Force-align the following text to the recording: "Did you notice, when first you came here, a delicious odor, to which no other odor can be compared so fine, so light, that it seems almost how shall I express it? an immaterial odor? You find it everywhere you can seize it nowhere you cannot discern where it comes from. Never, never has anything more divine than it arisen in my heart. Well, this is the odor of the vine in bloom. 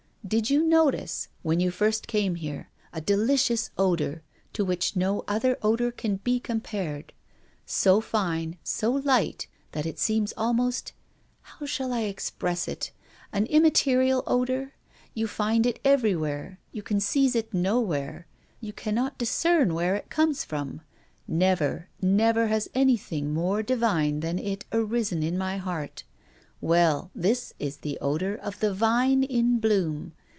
"Did 0.23 0.49
you 0.49 0.63
notice, 0.63 1.27
when 1.41 1.69
first 1.71 2.05
you 2.05 2.07
came 2.07 2.35
here, 2.35 2.69
a 2.93 3.01
delicious 3.01 3.69
odor, 3.77 4.23
to 4.53 4.63
which 4.63 4.95
no 4.95 5.25
other 5.27 5.57
odor 5.61 5.91
can 5.91 6.17
be 6.17 6.39
compared 6.39 7.11
so 7.65 7.99
fine, 7.99 8.57
so 8.63 8.91
light, 8.91 9.47
that 9.73 9.85
it 9.85 9.99
seems 9.99 10.31
almost 10.37 10.93
how 11.41 11.65
shall 11.65 11.91
I 11.91 12.01
express 12.01 12.69
it? 12.69 12.91
an 13.33 13.45
immaterial 13.47 14.23
odor? 14.25 14.73
You 15.13 15.27
find 15.27 15.65
it 15.65 15.79
everywhere 15.83 16.59
you 16.71 16.81
can 16.83 17.01
seize 17.01 17.35
it 17.35 17.53
nowhere 17.53 18.25
you 18.61 18.71
cannot 18.71 19.17
discern 19.17 19.73
where 19.73 19.95
it 19.95 20.09
comes 20.09 20.45
from. 20.45 20.79
Never, 21.27 21.89
never 22.01 22.47
has 22.47 22.69
anything 22.73 23.33
more 23.33 23.61
divine 23.63 24.21
than 24.21 24.39
it 24.39 24.63
arisen 24.71 25.23
in 25.23 25.37
my 25.37 25.57
heart. 25.57 26.05
Well, 26.61 27.11
this 27.13 27.53
is 27.59 27.77
the 27.77 27.97
odor 27.99 28.35
of 28.37 28.59
the 28.59 28.73
vine 28.73 29.23
in 29.23 29.59
bloom. 29.59 30.13